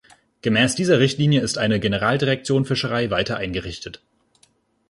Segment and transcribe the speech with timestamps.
[0.41, 4.01] Gemäß dieser Richtlinie ist eine Generaldirektion Fischerei weiter eingerichtet.